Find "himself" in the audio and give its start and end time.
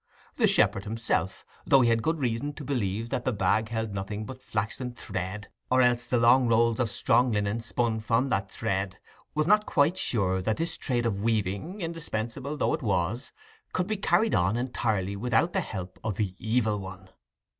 0.85-1.45